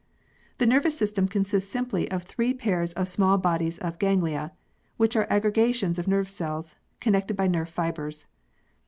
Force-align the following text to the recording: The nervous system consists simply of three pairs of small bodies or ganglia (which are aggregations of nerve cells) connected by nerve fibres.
The 0.57 0.65
nervous 0.65 0.97
system 0.97 1.27
consists 1.27 1.71
simply 1.71 2.09
of 2.09 2.23
three 2.23 2.55
pairs 2.55 2.91
of 2.93 3.07
small 3.07 3.37
bodies 3.37 3.77
or 3.83 3.91
ganglia 3.91 4.51
(which 4.97 5.15
are 5.15 5.27
aggregations 5.29 5.99
of 5.99 6.07
nerve 6.07 6.27
cells) 6.27 6.75
connected 6.99 7.35
by 7.37 7.45
nerve 7.45 7.69
fibres. 7.69 8.25